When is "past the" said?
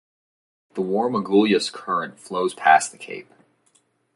2.55-2.97